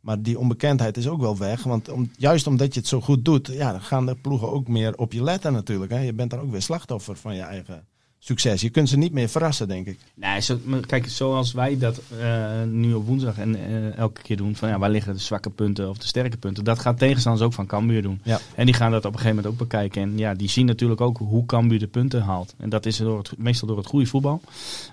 [0.00, 1.62] Maar die onbekendheid is ook wel weg.
[1.62, 4.68] Want om, juist omdat je het zo goed doet, ja, dan gaan de ploegen ook
[4.68, 5.92] meer op je letten natuurlijk.
[5.92, 5.98] Hè.
[5.98, 7.86] Je bent dan ook weer slachtoffer van je eigen
[8.22, 8.60] succes.
[8.60, 9.98] Je kunt ze niet meer verrassen, denk ik.
[10.14, 14.56] Nee, zo, kijk, zoals wij dat uh, nu op woensdag en uh, elke keer doen,
[14.56, 17.52] van ja, waar liggen de zwakke punten of de sterke punten, dat gaat tegenstanders ook
[17.52, 18.20] van Cambuur doen.
[18.22, 18.40] Ja.
[18.54, 20.02] En die gaan dat op een gegeven moment ook bekijken.
[20.02, 22.54] En ja, die zien natuurlijk ook hoe Cambuur de punten haalt.
[22.58, 24.40] En dat is door het, meestal door het goede voetbal.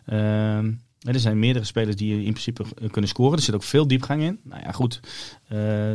[0.05, 0.57] Uh,
[0.99, 3.37] er zijn meerdere spelers die in principe kunnen scoren.
[3.37, 4.39] Er zit ook veel diepgang in.
[4.43, 4.99] Nou ja, goed.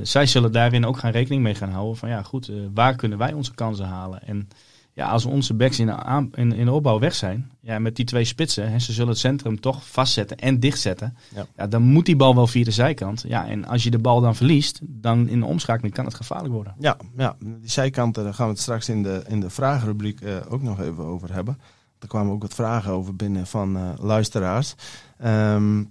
[0.03, 1.97] Zij zullen daarin ook gaan rekening mee gaan houden.
[1.97, 4.23] Van ja, goed, waar kunnen wij onze kansen halen?
[4.27, 4.49] En
[4.94, 7.96] Ja, als onze backs in de, aan, in, in de opbouw weg zijn, ja, met
[7.96, 11.16] die twee spitsen, hè, ze zullen het centrum toch vastzetten en dichtzetten.
[11.35, 11.46] Ja.
[11.57, 11.66] Ja.
[11.66, 13.24] dan moet die bal wel via de zijkant.
[13.28, 16.55] Ja, en als je de bal dan verliest, dan in de omschakeling kan het gevaarlijk
[16.55, 16.74] worden.
[16.78, 20.37] Ja, ja, die zijkanten daar gaan we het straks in de, in de vragenrubriek eh,
[20.48, 21.61] ook nog even over hebben.
[21.98, 24.74] Er kwamen ook wat vragen over binnen van eh, luisteraars.
[25.18, 25.83] Ehm,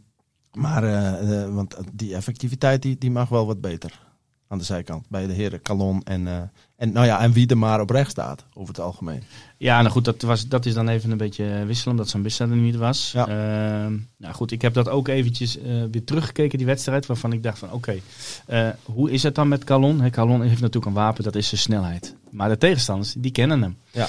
[0.54, 4.10] maar eh, eh, want die effectiviteit die, die mag wel wat beter
[4.48, 5.10] aan de zijkant.
[5.10, 6.42] Bij de heren Calon en, eh,
[6.82, 9.24] en, nou ja, en wie er maar op rechts staat, over het algemeen.
[9.58, 12.56] Ja, nou goed, dat, was, dat is dan even een beetje wisselen, omdat Sambissa er
[12.56, 13.12] niet was.
[13.14, 13.28] Ja.
[13.28, 17.44] Ehm, nou goed, ik heb dat ook eventjes eh, weer teruggekeken, die wedstrijd, waarvan ik
[17.44, 18.00] dacht van oké,
[18.46, 20.02] eh, hoe is het dan met Calon?
[20.02, 22.16] Hè, Calon heeft natuurlijk een wapen, dat is zijn snelheid.
[22.30, 23.78] Maar de tegenstanders, die kennen hem.
[23.92, 24.08] Ja.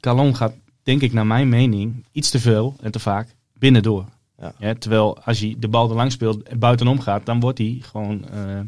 [0.00, 4.04] Calon gaat, denk ik naar mijn mening, iets te veel en te vaak binnendoor.
[4.38, 4.52] Ja.
[4.58, 7.78] Ja, terwijl als hij de bal er lang speelt en buitenom gaat, dan wordt hij
[7.80, 8.28] gewoon.
[8.28, 8.60] eh,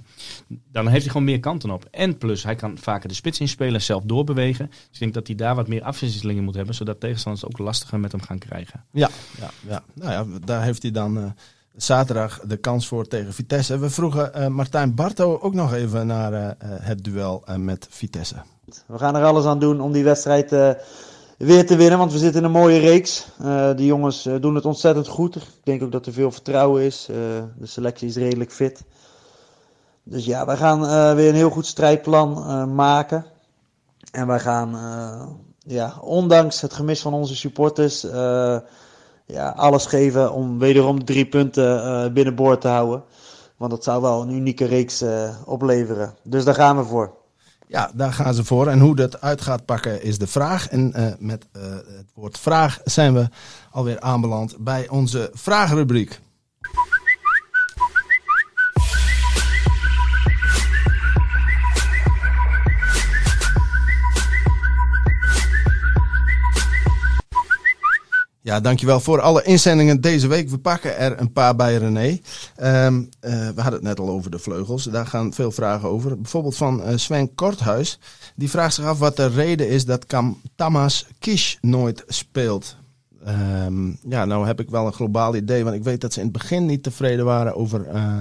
[0.72, 1.86] dan heeft hij gewoon meer kanten op.
[1.90, 4.66] En plus, hij kan vaker de spits inspelen en zelf doorbewegen.
[4.66, 8.00] Dus ik denk dat hij daar wat meer afwisselingen moet hebben, zodat tegenstanders ook lastiger
[8.00, 8.84] met hem gaan krijgen.
[8.90, 9.08] Ja,
[9.40, 9.82] ja, ja.
[9.94, 11.24] Nou ja, daar heeft hij dan eh,
[11.76, 13.78] zaterdag de kans voor tegen Vitesse.
[13.78, 18.36] We vroegen eh, Martijn Barto ook nog even naar het duel met Vitesse.
[18.86, 20.70] We gaan er alles aan doen om die wedstrijd eh,
[21.36, 23.26] weer te winnen, want we zitten in een mooie reeks.
[23.42, 25.36] Eh die jongens eh, doen het ontzettend goed.
[25.36, 27.06] Ik denk ook dat er veel vertrouwen is.
[27.10, 27.16] Eh,
[27.58, 28.84] de selectie is redelijk fit.
[30.02, 30.80] Dus ja, wij gaan
[31.16, 33.24] weer een heel goed strijdplan maken.
[34.12, 34.78] En wij gaan,
[35.58, 38.00] ja, ondanks het gemis van onze supporters,
[39.26, 43.04] ja, alles geven om wederom de drie punten binnenboord te houden.
[43.56, 45.04] Want dat zou wel een unieke reeks
[45.44, 46.14] opleveren.
[46.22, 47.12] Dus daar gaan we voor.
[47.68, 48.68] Ja, daar gaan ze voor.
[48.68, 50.68] En hoe dat uit gaat pakken is de vraag.
[50.68, 53.28] En eh, met eh, het woord vraag zijn we
[53.70, 56.20] alweer aanbeland bij onze vragenrubriek.
[68.46, 70.48] Ja, dankjewel voor alle inzendingen deze week.
[70.48, 72.18] We pakken er een paar bij René.
[72.56, 74.84] Ehm, eh, we hadden het net al over de vleugels.
[74.84, 76.20] Daar gaan veel vragen over.
[76.20, 77.98] Bijvoorbeeld van eh, Sven Korthuis.
[78.34, 82.76] Die vraagt zich af wat de reden is dat Kam Tamas Kish nooit speelt.
[83.24, 85.64] Ehm, ja, nou heb ik wel een globaal idee.
[85.64, 88.18] Want ik weet dat ze in het begin niet tevreden waren over eh,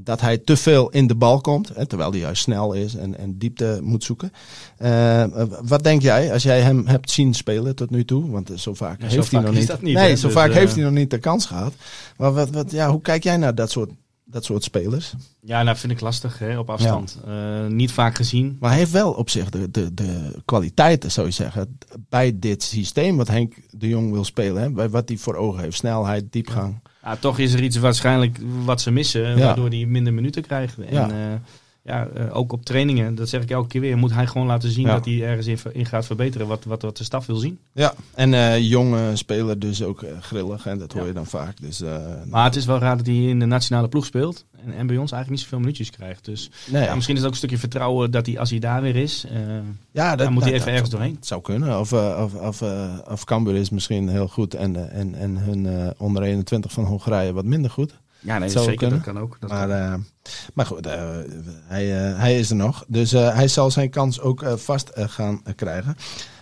[0.00, 1.70] dat hij te veel in de bal komt.
[1.74, 4.32] Hè, terwijl hij juist snel is en, en diepte moet zoeken.
[4.76, 5.24] Eh,
[5.62, 8.30] wat denk jij als jij hem hebt zien spelen tot nu toe?
[8.30, 9.82] Want eh, zo vaak Ja, zo heeft hij vaak nog niet.
[9.82, 11.72] nee, hè, zo dus, vaak eh, heeft hij nog niet de kans gehad.
[12.16, 13.90] Maar wat, wat, ja, hoe kijk jij naar dat soort,
[14.30, 15.14] dat soort spelers?
[15.40, 17.18] Ja, nou vind ik lastig hè, op afstand.
[17.26, 18.56] Eh, niet vaak gezien.
[18.60, 22.62] Maar hij heeft wel op zich de, de, de kwaliteiten, zou je zeggen, bij dit
[22.62, 24.62] systeem wat Henk de Jong wil spelen.
[24.62, 24.70] Hè?
[24.70, 25.76] Bij wat hij voor ogen heeft.
[25.76, 26.80] Snelheid, diepgang.
[27.02, 29.44] Ja, toch is er iets waarschijnlijk wat ze missen, Ja.
[29.44, 30.78] waardoor hij minder minuten krijgt.
[30.78, 31.08] En Ja.
[31.08, 31.40] ja.
[31.82, 34.70] Ja, eh, ook op trainingen, dat zeg ik elke keer weer, moet hij gewoon laten
[34.70, 34.94] zien Ja.
[34.94, 37.58] dat hij ergens in, in gaat verbeteren wat, wat, wat de staf wil zien.
[37.72, 40.66] Ja, en eh jonge speler dus ook eh, grillig.
[40.66, 41.08] En dat hoor Ja.
[41.08, 41.60] je dan vaak.
[41.60, 44.72] Dus, eh, Maar het is wel raar dat hij in de nationale ploeg speelt en,
[44.72, 46.24] en bij ons eigenlijk niet zoveel minuutjes krijgt.
[46.24, 48.82] Dus nee, ja, misschien is het ook een stukje vertrouwen dat hij, als hij daar
[48.82, 49.26] weer is,
[49.90, 51.14] ja, dan moet hij even dat ergens doorheen.
[51.14, 51.80] Het zou kunnen.
[51.80, 52.62] Of, of, of,
[53.08, 57.44] of Cambuur is misschien heel goed en, en, en hun onder 21 van Hongarije wat
[57.44, 57.98] minder goed.
[58.20, 58.96] Ja, nee, zeker, kunnen.
[58.96, 59.36] dat kan ook.
[59.40, 59.76] Dat Maar, kan.
[59.76, 59.94] eh,
[60.54, 61.02] maar goed, eh,
[61.64, 62.84] hij, eh, hij is er nog.
[62.88, 65.96] Dus hij zal zijn kans ook vast gaan krijgen.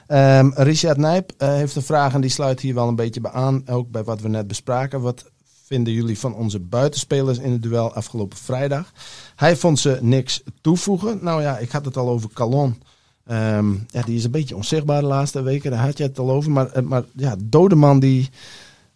[0.06, 3.68] Ehm, Richard Nijp heeft een vraag en die sluit hier wel een beetje bij aan.
[3.68, 5.00] Ook bij wat we net bespraken.
[5.00, 5.24] Wat
[5.64, 8.92] vinden jullie van onze buitenspelers in het duel afgelopen vrijdag?
[9.36, 11.18] Hij vond ze niks toevoegen.
[11.22, 12.82] Nou ja, ik had het al over Calon.
[13.26, 15.70] Ehm, ja, die is een beetje onzichtbaar de laatste weken.
[15.70, 16.50] Daar had je het al over.
[16.50, 18.30] Maar, maar ja, Dodeman die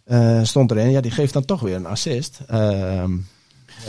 [0.03, 0.91] eh, stond erin.
[0.91, 2.39] Ja, die geeft dan toch weer een assist.
[2.47, 3.11] Ehm,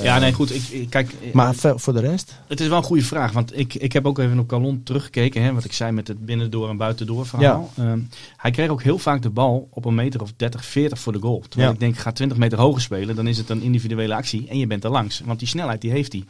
[0.02, 0.54] ja, nee, goed.
[0.54, 2.34] Ik, kijk, eh, maar voor de rest?
[2.48, 5.42] Het is wel een goede vraag, want ik, ik heb ook even op Calon teruggekeken.
[5.42, 7.70] Hè, wat ik zei met het binnendoor en buitendoor verhaal.
[7.76, 8.00] Ehm,
[8.36, 11.18] hij kreeg ook heel vaak de bal op een meter of 30, 40 voor de
[11.20, 11.40] goal.
[11.48, 11.74] Terwijl Ja.
[11.74, 14.66] ik denk, ga 20 meter hoger spelen, dan is het een individuele actie en je
[14.66, 15.22] bent er langs.
[15.24, 16.24] Want die snelheid die heeft hij.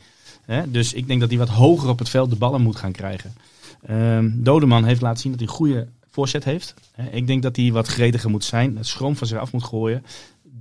[0.45, 2.93] Hè, dus ik denk dat hij wat hoger op het veld de ballen moet gaan
[2.93, 3.33] krijgen.
[3.87, 6.75] Ehm Dodeman heeft laten zien dat hij goede voorzet heeft.
[7.11, 10.05] Ik denk dat hij wat grediger moet zijn, het schroom van zich af moet gooien.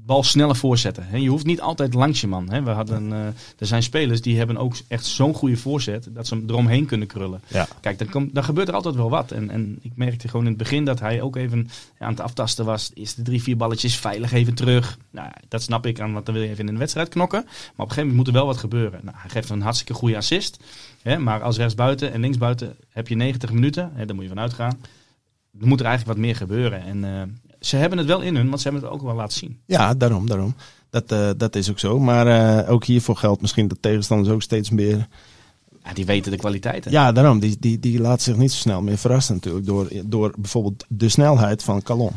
[0.05, 1.21] Bal sneller voorzetten.
[1.21, 2.63] Je hoeft niet altijd langs je man.
[2.63, 3.25] We hadden, eh,
[3.57, 7.07] er zijn spelers die hebben ook echt zo'n goede voorzet dat ze hem eromheen kunnen
[7.07, 7.41] krullen.
[7.47, 7.67] Ja.
[7.81, 9.31] Kijk, dan, komt, dan gebeurt er altijd wel wat.
[9.31, 12.65] En, en ik merkte gewoon in het begin dat hij ook even aan het aftasten
[12.65, 12.89] was.
[12.89, 14.97] De eerste drie, vier balletjes veilig even terug.
[15.09, 17.43] Nou, dat snap ik aan, want dan wil je even in een wedstrijd knokken.
[17.43, 18.99] Maar op een gegeven moment moet er wel wat gebeuren.
[19.03, 20.59] Nou, hij geeft een hartstikke goede assist.
[21.01, 23.91] Hè, maar als rechtsbuiten en linksbuiten heb je 90 minuten.
[23.93, 24.77] Hè, daar moet je vanuit gaan.
[25.59, 26.81] Er moet er eigenlijk wat meer gebeuren.
[26.83, 27.21] En eh,
[27.59, 29.59] ze hebben het wel in hun, want ze hebben het ook wel laten zien.
[29.65, 30.55] Ja, daarom, daarom.
[30.89, 31.99] Dat, eh, dat is ook zo.
[31.99, 35.07] Maar eh, ook hiervoor geldt misschien dat tegenstanders ook steeds meer
[35.83, 36.91] Ja, die weten de kwaliteiten.
[36.91, 37.39] Ja, daarom.
[37.39, 41.09] Die, die, die laat zich niet zo snel meer verrassen natuurlijk door, door bijvoorbeeld de
[41.09, 42.11] snelheid van Calon.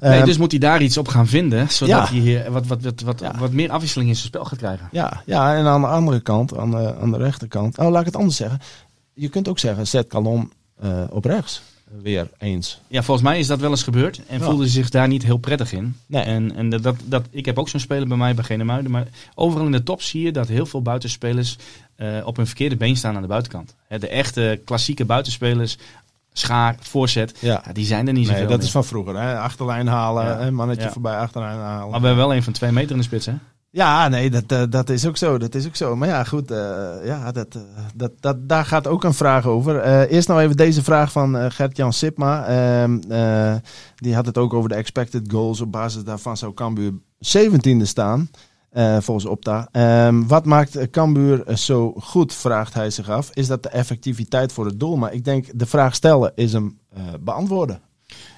[0.00, 2.06] Nee, Ehm, dus moet hij daar iets op gaan vinden, zodat Ja.
[2.08, 3.38] hij hier wat, wat, wat, wat, Ja.
[3.38, 4.88] wat meer afwisseling in zijn spel gaat krijgen.
[4.92, 7.78] Ja, ja, en aan de andere kant, aan de, aan de rechterkant.
[7.78, 8.60] Oh, laat ik het anders zeggen.
[9.14, 10.52] Je kunt ook zeggen, zet Calon
[11.10, 11.62] op rechts.
[12.02, 12.80] Weer eens.
[12.88, 14.44] Ja, volgens mij is dat wel eens gebeurd en Ja.
[14.44, 15.96] voelde hij zich daar niet heel prettig in.
[16.06, 16.22] Nee.
[16.22, 19.66] En, en dat, dat, ik heb ook zo'n speler bij mij bij Genemuiden, maar overal
[19.66, 21.56] in de top zie je dat heel veel buitenspelers
[21.96, 23.74] eh, op hun verkeerde been staan aan de buitenkant.
[23.88, 25.76] Hè, de echte klassieke buitenspelers,
[26.32, 27.62] schaar, voorzet, Ja.
[27.66, 28.66] ja, die zijn er niet Nee, zoveel dat meer.
[28.66, 29.16] is van vroeger.
[29.20, 29.38] Hè?
[29.38, 30.38] Achterlijn halen, Ja.
[30.38, 30.50] hè?
[30.50, 30.92] mannetje Ja.
[30.92, 31.90] voorbij, achterlijn halen.
[31.90, 33.32] Maar we hebben wel een van twee meter in de spits, hè?
[33.74, 35.38] Ja, nee, dat, eh, dat is ook zo.
[35.38, 35.96] Dat is ook zo.
[35.96, 37.62] Maar ja, goed, eh, ja, dat, eh,
[37.94, 39.82] dat, dat, daar gaat ook een vraag over.
[40.08, 42.46] Eerst nou even deze vraag van Gert-Jan Sipma.
[42.46, 43.54] Ehm, eh,
[43.96, 45.60] die had het ook over de expected goals.
[45.60, 48.30] Op basis daarvan zou Cambuur 17e staan,
[48.98, 49.68] volgens Opta.
[49.72, 53.30] Ehm, wat maakt Cambuur zo goed, vraagt hij zich af.
[53.32, 54.96] Is dat de effectiviteit voor het doel?
[54.96, 56.78] Maar ik denk, de vraag stellen is hem
[57.20, 57.80] beantwoorden.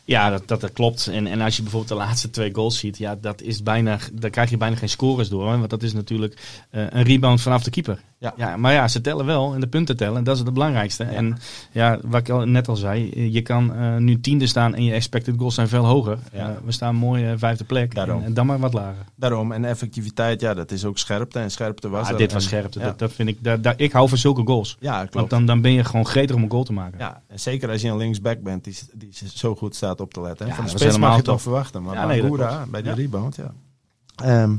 [0.06, 1.06] Ja, dat, dat, klopt.
[1.06, 4.30] En, en als je bijvoorbeeld de laatste twee goals ziet, ja, dat is bijna, daar
[4.30, 5.50] krijg je bijna geen scores door.
[5.50, 8.00] hè, Want dat is natuurlijk eh, een rebound vanaf de keeper.
[8.36, 8.56] Ja.
[8.56, 10.24] maar ja, ze tellen wel en de punten tellen.
[10.24, 11.04] Dat is het belangrijkste.
[11.04, 11.38] En
[11.72, 14.92] ja, wat ik al, net al zei, je kan eh, nu tiende staan en je
[14.92, 16.18] expected goals zijn veel hoger.
[16.32, 16.48] Ja.
[16.48, 17.94] Eh, we staan mooi eh, vijfde plek.
[17.94, 18.18] Daarom.
[18.20, 19.04] En, en dan maar wat lager.
[19.16, 21.38] Daarom, en effectiviteit, ja, dat is ook scherpte.
[21.38, 22.78] En scherpte was Ah, dit was scherpte.
[22.78, 23.38] Ja, Dat, dat vind ik,
[23.76, 24.76] ik hou van zulke goals.
[24.80, 25.14] ja klopt.
[25.14, 26.98] Want dan, dan ben je gewoon gretig om een goal te maken.
[26.98, 30.20] Ja, en zeker als je een linksback bent die, die zo goed staat op te
[30.20, 30.44] letten.
[30.46, 30.50] hè.
[30.50, 31.40] Ja, Van de spits mag je top.
[31.40, 31.82] verwachten.
[31.82, 32.22] Maar Ja, nee,
[32.70, 32.96] bij die Ja.
[32.96, 33.52] rebound, ja.
[34.16, 34.56] Ehm,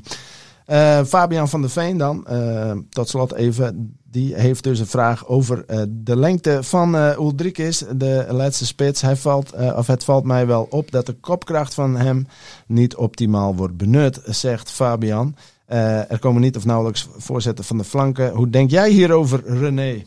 [0.67, 3.97] eh, Fabian van der Veen dan, eh, tot slot even.
[4.03, 9.01] Die heeft dus een vraag over eh, de lengte van eh Ulrikis, de laatste spits.
[9.01, 12.27] Hij valt, of het valt mij wel op dat de kopkracht van hem
[12.65, 15.35] niet optimaal wordt benut, zegt Fabian.
[15.65, 18.31] Er komen niet of nauwelijks voorzetten van de flanken.
[18.31, 20.03] Hoe denk jij hierover, René?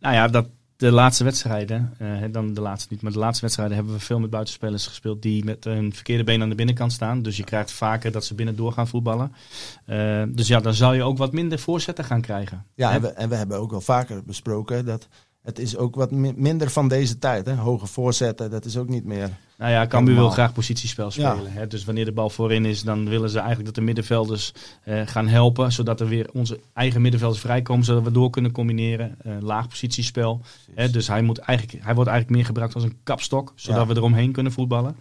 [0.00, 3.76] Nou ja, dat de laatste wedstrijden, eh, dan de laatste niet, maar de laatste wedstrijden
[3.76, 7.22] hebben we veel met buitenspelers gespeeld die met hun verkeerde been aan de binnenkant staan.
[7.22, 9.32] Dus je krijgt vaker dat ze binnen door gaan voetballen.
[9.86, 12.66] Eh, dus ja, dan zal je ook wat minder voorzetten gaan krijgen.
[12.74, 12.94] Ja, Hè?
[12.94, 15.08] en we, en we hebben ook wel vaker besproken dat
[15.44, 17.46] het is ook wat mi- minder van deze tijd.
[17.46, 17.54] Hè?
[17.54, 19.30] Hoge voorzetten, dat is ook niet meer.
[19.58, 21.10] Nou ja, Cambuur wil graag positiespel Ja.
[21.10, 21.52] spelen.
[21.52, 21.66] Hè?
[21.66, 24.52] Dus wanneer de bal voorin is, dan willen ze eigenlijk dat de middenvelders
[24.82, 25.72] eh, gaan helpen.
[25.72, 29.16] Zodat er weer onze eigen middenvelders vrijkomen, zodat we door kunnen combineren.
[29.22, 30.40] Eh, laag positiespel.
[30.74, 30.90] Hè?
[30.90, 33.86] Dus hij, moet eigenlijk, hij wordt eigenlijk meer gebruikt als een kapstok, zodat Ja.
[33.86, 34.96] we eromheen kunnen voetballen.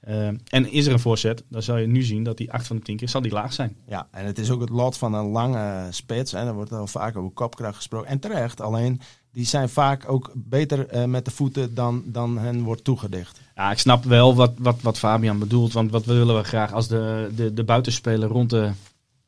[0.00, 2.76] Eh, en is er een voorzet, dan zal je nu zien dat die 8 van
[2.76, 3.76] de 10 keer zal die laag zijn.
[3.88, 6.32] Ja, en het is ook het lot van een lange spits.
[6.32, 8.08] En er wordt al vaak over kopkracht gesproken.
[8.08, 9.00] En terecht, alleen
[9.36, 13.40] die zijn vaak ook beter eh, met de voeten dan, dan hen wordt toegedicht.
[13.54, 15.72] Ja, ik snap wel wat, wat, wat Fabian bedoelt.
[15.72, 18.70] Want wat willen we graag als de, de, de buitenspeler rond de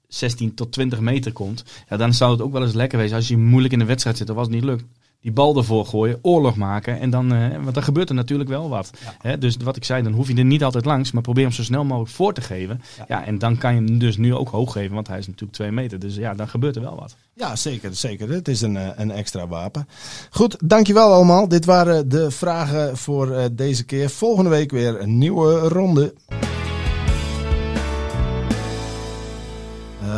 [0.06, 1.64] 16 tot 20 meter komt.
[1.88, 4.16] Ja, dan zou het ook wel eens lekker wezen als je moeilijk in de wedstrijd
[4.16, 4.84] zit als het niet lukt.
[5.20, 7.00] Die bal ervoor gooien, oorlog maken.
[7.00, 8.90] En dan, eh, want dan gebeurt er natuurlijk wel wat.
[9.18, 11.12] Hè, dus wat ik zei, dan hoef je er niet altijd langs.
[11.12, 12.80] Maar probeer hem zo snel mogelijk voor te geven.
[13.08, 13.24] Ja.
[13.24, 14.94] en dan kan je hem dus nu ook hoog geven.
[14.94, 15.98] Want hij is natuurlijk 2 meter.
[15.98, 17.16] Dus ja, dan gebeurt er wel wat.
[17.34, 17.94] Ja, zeker.
[17.94, 18.30] zeker.
[18.30, 19.88] Het is een, eh, een extra wapen.
[20.30, 21.48] Goed, dankjewel allemaal.
[21.48, 24.10] Dit waren de vragen voor eh, deze keer.
[24.10, 26.14] Volgende week weer een nieuwe ronde.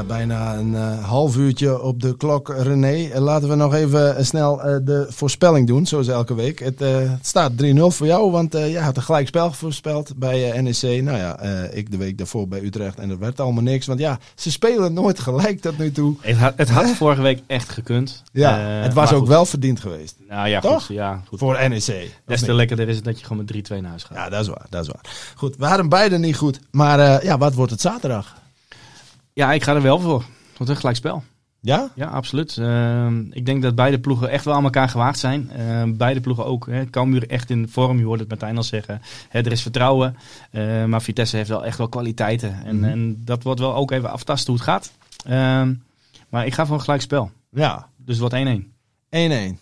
[0.07, 3.09] Bijna een eh, half uurtje op de klok, René.
[3.09, 6.59] Eh, laten we nog even eh, snel eh, de voorspelling doen, zoals elke week.
[6.59, 10.53] Het, eh, het staat 3-0 voor jou, want eh je had een gelijkspel voorspeld bij
[10.53, 11.03] eh, NEC.
[11.03, 13.87] Nou ja, eh, ik de week daarvoor bij Utrecht en dat werd allemaal niks.
[13.87, 16.17] Want ja, ze spelen nooit gelijk tot nu toe.
[16.21, 18.23] Het had, het had vorige week echt gekund.
[18.33, 19.29] Ja, Eh, het was ook goed.
[19.29, 20.17] wel verdiend geweest.
[20.29, 20.87] Nou ja, Toch?
[20.87, 20.97] goed.
[20.97, 21.39] Ja, goed.
[21.39, 22.11] Voor NEC.
[22.27, 24.17] Des te lekkerder is het dat je gewoon met 3-2 naar huis gaat.
[24.17, 24.67] Ja, dat is waar.
[24.69, 25.33] Dat is waar.
[25.37, 26.61] Goed, we hadden beide niet goed.
[26.71, 28.35] Maar eh, ja, wat wordt het zaterdag?
[29.33, 30.25] Ja, ik ga er wel voor.
[30.57, 31.23] Wat een gelijkspel.
[31.61, 31.91] Ja?
[31.95, 32.57] Ja, absoluut.
[32.57, 35.51] Ehm, ik denk dat beide ploegen echt wel aan elkaar gewaagd zijn.
[35.51, 36.67] Ehm, beide ploegen ook.
[36.67, 36.85] Hè.
[36.91, 39.03] Cambuur echt in vorm, je hoort het Martijn al zeggen.
[39.29, 40.17] Hè, er is vertrouwen.
[40.51, 42.65] Eh, maar Vitesse heeft wel echt wel kwaliteiten.
[42.65, 42.85] En, Mhm.
[42.85, 44.93] en dat wordt wel ook even aftasten hoe het gaat.
[45.25, 45.75] Ehm,
[46.29, 47.31] maar ik ga voor een gelijkspel.
[47.51, 47.89] Ja.
[47.97, 48.73] Dus wordt 1-1.
[49.11, 49.59] 1-1.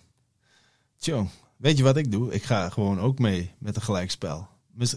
[0.98, 2.33] Tjong, weet je wat ik doe?
[2.33, 4.46] Ik ga gewoon ook mee met een gelijkspel.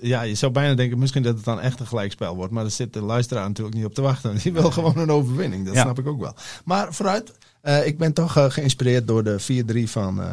[0.02, 2.52] Ja, je zou bijna denken misschien dat het dan echt een gelijkspel wordt.
[2.52, 4.36] Maar daar zit de luisteraar natuurlijk niet op te wachten.
[4.44, 5.65] Die wil gewoon een overwinning.
[5.65, 5.82] Dat Ja.
[5.82, 6.34] snap ik ook wel.
[6.65, 10.28] Maar vooruit, eh, ik ben toch eh, geïnspireerd door de 4-3 van eh,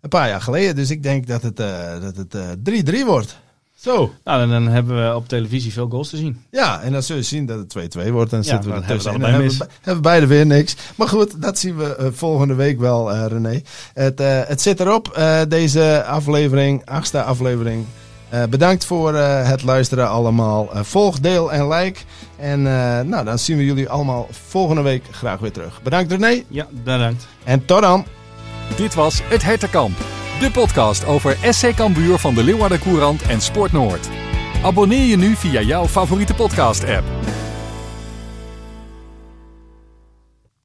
[0.00, 0.74] een paar jaar geleden.
[0.76, 3.38] Dus ik denk dat het, eh, dat het eh, 3-3 wordt.
[3.76, 4.12] Zo.
[4.24, 6.42] Nou, dan, dan hebben we op televisie veel goals te zien.
[6.50, 8.32] Ja, en dan zul je zien dat het 2-2 wordt.
[8.32, 10.76] En Ja, zitten we dan er hebben we En dan hebben, beide weer niks.
[10.96, 13.62] Maar goed, dat zien we volgende week wel, eh, René.
[13.94, 17.84] Het, het zit erop, deze aflevering, achtste aflevering.
[18.30, 20.72] Eh, bedankt voor eh, het luisteren allemaal.
[20.74, 22.00] Eh, volg, deel en like.
[22.36, 25.82] En eh, nou, dan zien we jullie allemaal volgende week graag weer terug.
[25.82, 27.26] Bedankt René Ja, bedankt.
[27.44, 28.04] en tot dan.
[28.76, 29.96] Dit was Het Hertenkamp,
[30.40, 34.08] de podcast over SC Cambuur van de Leeuwarden Courant en Sport Noord.
[34.62, 37.04] Abonneer je nu via jouw favoriete podcast-app.